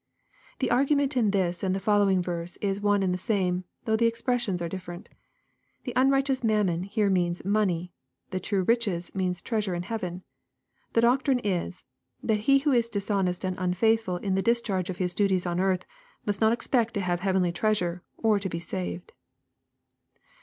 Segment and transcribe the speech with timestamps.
[0.61, 4.07] ]The argument in this and the following verse is one and the same, though the
[4.07, 5.09] expressions are different.
[5.83, 7.93] The" unrighteous mammon" here means" money."
[8.31, 10.23] The "true riches" mean treasure in heaven.
[10.93, 11.83] The doctrine is,
[12.23, 15.85] that he who is dishonest and unfaithful in the discharge of hia duties on earth,
[16.25, 19.13] must not expect to have heavenly treasure, or to be saved.